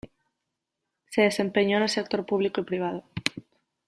Se 1.11 1.21
desempeñó 1.21 1.77
en 1.77 1.83
el 1.83 1.89
sector 1.89 2.25
público 2.25 2.61
y 2.61 2.63
privado. 2.63 3.03